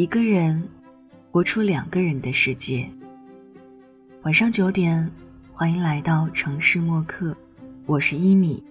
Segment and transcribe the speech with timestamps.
[0.00, 0.66] 一个人
[1.30, 2.88] 活出两个人的世界。
[4.22, 5.12] 晚上九点，
[5.52, 7.36] 欢迎来到城市默客，
[7.84, 8.64] 我是一米。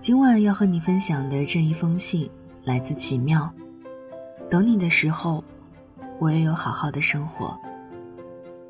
[0.00, 2.30] 今晚要和你分享的这一封信
[2.62, 3.52] 来自奇妙。
[4.48, 5.42] 等你的时候，
[6.20, 7.58] 我也有好好的生活。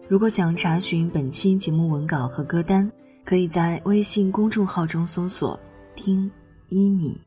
[0.09, 2.91] 如果想查询本期节目文稿和歌单，
[3.23, 5.61] 可以在微信公众号中搜索
[5.95, 6.31] “听
[6.71, 7.21] 一米”。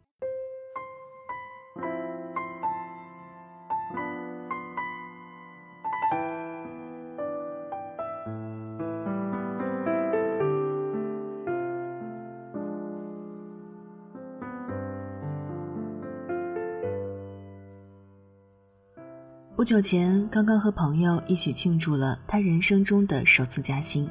[19.64, 24.06] 不久前，刚刚和朋友一起庆祝了他人生中的首次加薪。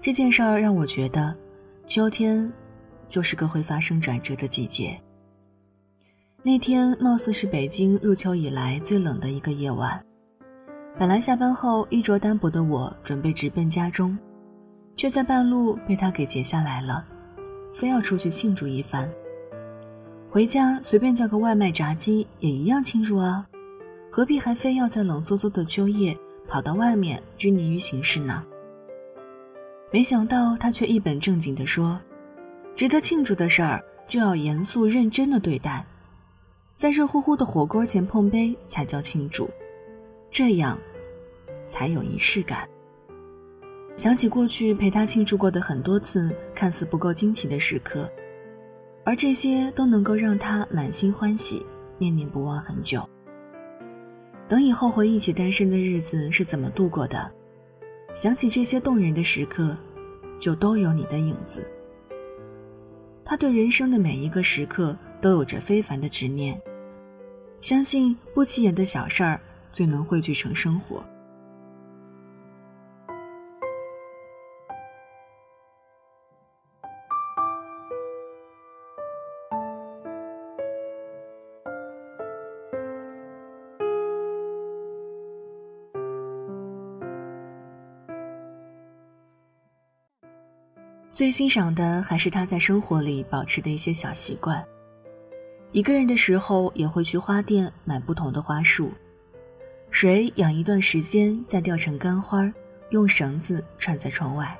[0.00, 1.34] 这件事儿让我觉得，
[1.84, 2.48] 秋天
[3.08, 4.96] 就是个会发生转折的季节。
[6.44, 10.00] 那天貌似是北京入秋以来最冷的一个夜晚。
[10.96, 14.16] 本来下班后衣着单薄的我准备直奔家中，
[14.96, 17.04] 却在半路被他给截下来了，
[17.74, 19.10] 非要出去庆祝一番。
[20.30, 23.44] 回家随便叫个外卖炸鸡也一样庆祝啊。
[24.16, 26.16] 何必还非要在冷飕飕的秋夜
[26.48, 28.42] 跑到外面拘泥于形式呢？
[29.92, 32.00] 没想到他却一本正经地说
[32.74, 35.84] ：“值得庆祝的事儿就要严肃认真的对待，
[36.78, 39.50] 在热乎乎的火锅前碰杯才叫庆祝，
[40.30, 40.78] 这样
[41.66, 42.66] 才有仪式感。”
[43.96, 48.10] 想起过去陪他庆祝过的很多次看似不够惊奇的时刻，
[49.04, 51.66] 而这些都能够让他满心欢喜，
[51.98, 53.06] 念念不忘很久。
[54.48, 57.30] 等以后回忆起单身的日子是怎么度过的，
[58.14, 59.76] 想起这些动人的时刻，
[60.38, 61.68] 就都有你的影子。
[63.24, 66.60] 他对人生的每一个时刻都有着非凡的执念，
[67.60, 69.40] 相信不起眼的小事儿
[69.72, 71.04] 最能汇聚成生活。
[91.16, 94.62] 最欣赏的还是他在生活里保持的一些小习惯。
[95.72, 98.90] 一个人的时候，也会去花店买不同的花束，
[99.90, 102.52] 水养一段时间再吊成干花，
[102.90, 104.54] 用绳子串在窗外。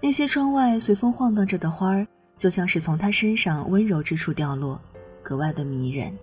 [0.00, 2.06] 那些窗外随风晃荡着的花儿，
[2.38, 4.80] 就像是从他身上温柔之处掉落，
[5.22, 6.16] 格外的迷人。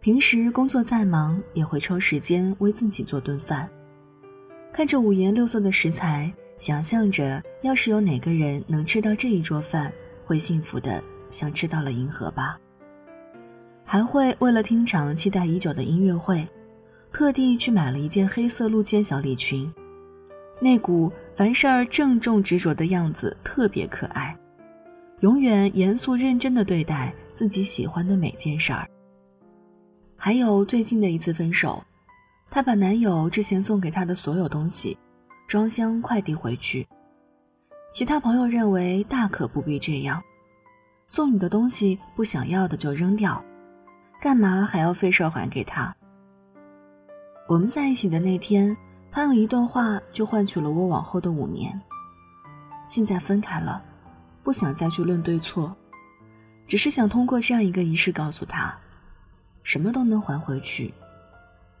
[0.00, 3.68] 平时工作再忙，也会抽时间为自己做顿饭，
[4.72, 6.32] 看着五颜六色的食材。
[6.58, 9.92] 想象着，要是有哪个人能吃到这一桌饭，
[10.24, 12.58] 会幸福的像吃到了银河吧。
[13.84, 16.48] 还会为了听场期待已久的音乐会，
[17.12, 19.70] 特地去买了一件黑色露肩小礼裙，
[20.58, 24.34] 那股凡事儿郑重执着的样子特别可爱。
[25.20, 28.88] 永远严肃认真的对待自己喜欢的每件事儿。
[30.16, 31.82] 还有最近的一次分手，
[32.50, 34.96] 她把男友之前送给她的所有东西。
[35.46, 36.86] 装箱快递回去，
[37.92, 40.22] 其他朋友认为大可不必这样，
[41.06, 43.42] 送你的东西不想要的就扔掉，
[44.20, 45.94] 干嘛还要费事还给他？
[47.46, 48.74] 我们在一起的那天，
[49.12, 51.78] 他用一段话就换取了我往后的五年。
[52.88, 53.84] 现在分开了，
[54.42, 55.74] 不想再去论对错，
[56.66, 58.74] 只是想通过这样一个仪式告诉他，
[59.62, 60.92] 什么都能还回去，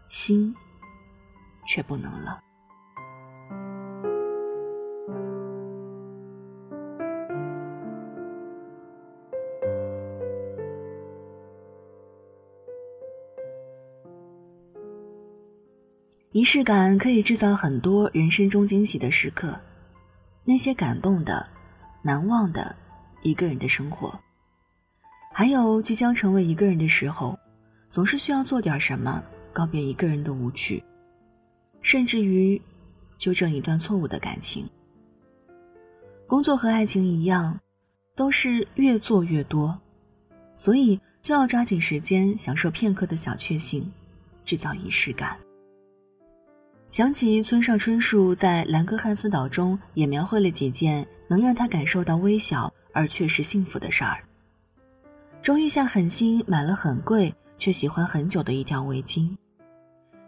[0.08, 0.54] 心
[1.66, 2.40] 却不能了。
[16.34, 19.56] 仪式感可以制造很多人生中惊喜的时刻，
[20.42, 21.46] 那些感动的、
[22.02, 22.74] 难忘的，
[23.22, 24.12] 一个人的生活，
[25.32, 27.38] 还有即将成为一个人的时候，
[27.88, 29.22] 总是需要做点什么
[29.52, 30.82] 告别一个人的无趣，
[31.82, 32.60] 甚至于
[33.16, 34.68] 纠正一段错误的感情。
[36.26, 37.56] 工作和爱情一样，
[38.16, 39.80] 都是越做越多，
[40.56, 43.88] 所以就要抓紧时间享受片刻的小确幸，
[44.44, 45.38] 制造仪式感。
[46.94, 54.22] 想起村上春树在《兰格汉斯岛》中也描绘了几件能让他感受到微小而确实幸福的事儿。
[55.42, 59.28] 终于下狠心买了很贵却喜欢很久的一条围巾，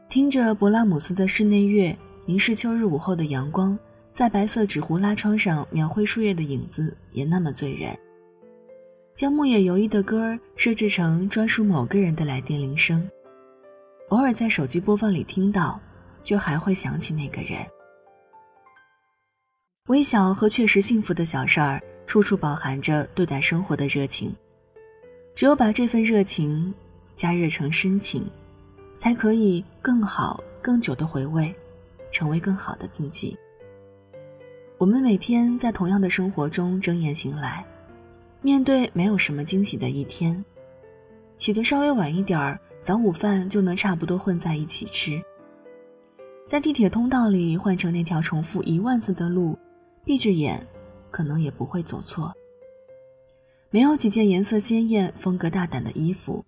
[0.08, 3.78] 听着勃拉姆斯的室内乐，凝视秋日午后的阳光，
[4.12, 7.96] 在白色纸糊拉窗上描绘树叶的影子，也那么醉人。
[9.14, 13.08] 将牧野由一的歌设置成专属某个人的来电铃声。
[14.08, 15.80] 偶尔在手机播放里听到，
[16.26, 17.64] 就还会想起那个人。
[19.87, 24.34] 微小和确实幸福的小事儿，处处饱含着对待生活的热情。
[25.37, 26.75] 只有把这份热情
[27.14, 28.28] 加热成深情，
[28.96, 31.55] 才可以更好、更久的回味，
[32.11, 33.38] 成为更好的自己。
[34.79, 37.64] 我们每天在同样的生活中睁眼醒来，
[38.43, 40.44] 面对没有什么惊喜的一天，
[41.38, 45.22] 起得稍微晚一点儿，早午饭就能差不多混在一起吃。
[46.46, 49.58] 在地铁通道里换成那条重复一万次的路。
[50.04, 50.64] 闭着眼，
[51.10, 52.32] 可能也不会走错。
[53.70, 56.44] 没有几件颜色鲜艳、风格大胆的衣服，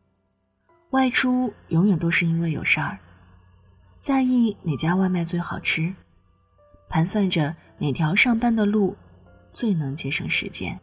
[0.90, 2.96] 外出永远都是因为有事儿。
[4.00, 5.92] 在意哪家外卖最好吃，
[6.88, 8.96] 盘算着哪条上班的路
[9.52, 10.78] 最能节省时间。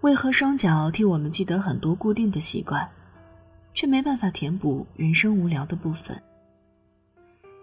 [0.00, 2.90] 为何双脚替我们记得很多固定的习惯，
[3.74, 6.18] 却没办法填补人生无聊的部分？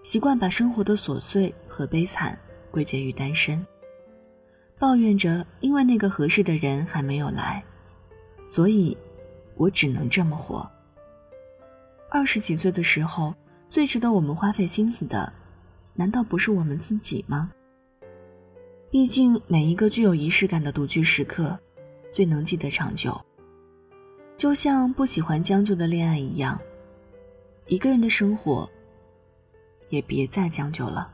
[0.02, 2.38] 习惯把生活的琐碎和悲惨。
[2.72, 3.68] 归结于单身，
[4.80, 7.62] 抱怨着因为那个合适的人还没有来，
[8.48, 8.98] 所以，
[9.56, 10.66] 我只能这么活。
[12.10, 13.36] 二十几岁的时候，
[13.70, 15.34] 最值得我们花费心思的，
[15.94, 17.52] 难道不是我们自己吗？
[18.90, 21.60] 毕竟每一个具有仪式感的独居时刻，
[22.14, 23.20] 最能记得长久。
[24.38, 26.58] 就像不喜欢将就的恋爱一样，
[27.68, 28.72] 一个人的生活，
[29.92, 31.12] 也别再将就了。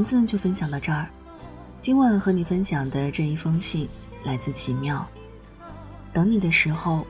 [0.00, 1.06] 文字就分享到这儿。
[1.78, 3.86] 今晚和你分享的这一封信
[4.24, 5.06] 来自奇妙。
[6.10, 7.06] 等你的时候，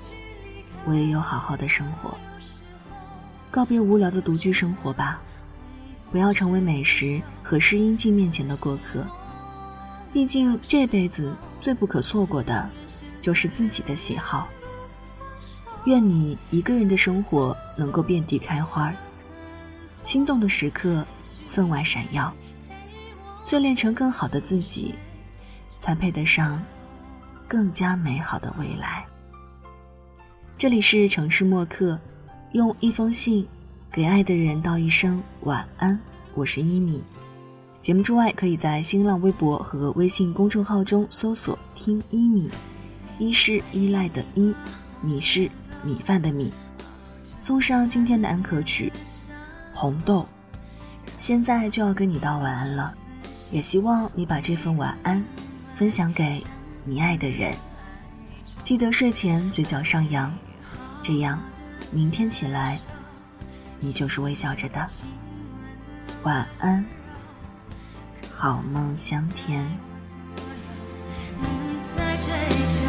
[0.84, 2.12] 我也有好好的生活。
[3.48, 5.22] 告别无聊的独居生活吧，
[6.10, 9.06] 不要成为美食和试音镜面前的过客。
[10.12, 12.69] 毕竟这辈子最不可错过的，
[13.20, 14.48] 就是自己的喜好。
[15.84, 18.92] 愿你一个人的生活能够遍地开花，
[20.02, 21.06] 心动的时刻。
[21.52, 22.32] 分外闪耀，
[23.50, 24.94] 淬炼成更好的自己，
[25.76, 26.62] 才配得上
[27.49, 29.05] 更加美好的未来。
[30.56, 31.99] 这里是城市默客，
[32.52, 33.44] 用一封信
[33.91, 35.99] 给爱的人道一声晚安。
[36.35, 37.02] 我是一米。
[37.81, 42.49] 节目之外，可以在新浪微博和微信公众号中搜索“听一米”，
[43.19, 44.55] 一是依赖的依，
[45.02, 45.50] 米是
[45.82, 46.52] 米饭的米。
[47.41, 48.93] 送上今天的安可曲
[49.76, 50.20] 《红豆》。
[51.19, 52.94] 现在就要跟你道晚安了，
[53.50, 55.25] 也希望你把这份晚安
[55.75, 56.44] 分享给
[56.85, 57.55] 你爱的人。
[58.62, 60.32] 记得睡前嘴角上扬，
[61.02, 61.41] 这样
[61.91, 62.79] 明天起来
[63.79, 64.87] 你就是微笑着的。
[66.23, 66.85] 晚安，
[68.32, 69.67] 好梦香甜。
[71.42, 72.79] 陪我看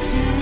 [0.00, 0.41] 细